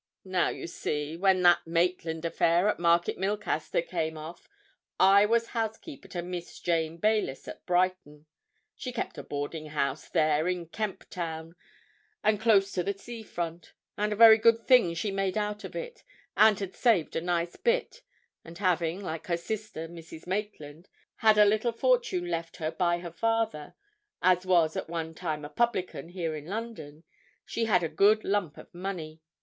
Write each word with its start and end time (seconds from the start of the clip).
Now, 0.25 0.49
you 0.49 0.65
see, 0.65 1.15
when 1.15 1.43
that 1.43 1.67
Maitland 1.67 2.25
affair 2.25 2.67
at 2.67 2.79
Market 2.79 3.19
Milcaster 3.19 3.83
came 3.83 4.17
off, 4.17 4.49
I 4.99 5.27
was 5.27 5.49
housekeeper 5.49 6.07
to 6.07 6.23
Miss 6.23 6.59
Jane 6.59 6.97
Baylis 6.97 7.47
at 7.47 7.63
Brighton. 7.67 8.25
She 8.75 8.91
kept 8.91 9.19
a 9.19 9.23
boarding 9.23 9.67
house 9.67 10.09
there, 10.09 10.47
in 10.47 10.65
Kemp 10.69 11.07
Town, 11.11 11.53
and 12.23 12.41
close 12.41 12.71
to 12.71 12.81
the 12.81 12.97
sea 12.97 13.21
front, 13.21 13.73
and 13.95 14.11
a 14.11 14.15
very 14.15 14.39
good 14.39 14.65
thing 14.65 14.95
she 14.95 15.11
made 15.11 15.37
out 15.37 15.63
of 15.63 15.75
it, 15.75 16.03
and 16.35 16.59
had 16.59 16.75
saved 16.75 17.15
a 17.15 17.21
nice 17.21 17.55
bit, 17.55 18.01
and 18.43 18.57
having, 18.57 19.01
like 19.01 19.27
her 19.27 19.37
sister, 19.37 19.87
Mrs. 19.87 20.25
Maitland, 20.25 20.89
had 21.17 21.37
a 21.37 21.45
little 21.45 21.71
fortune 21.71 22.27
left 22.27 22.57
her 22.57 22.71
by 22.71 22.97
her 23.01 23.11
father, 23.11 23.75
as 24.19 24.47
was 24.47 24.75
at 24.75 24.89
one 24.89 25.13
time 25.13 25.45
a 25.45 25.49
publican 25.49 26.09
here 26.09 26.35
in 26.35 26.47
London, 26.47 27.03
she 27.45 27.65
had 27.65 27.83
a 27.83 27.87
good 27.87 28.23
lump 28.23 28.57
of 28.57 28.73
money. 28.73 29.21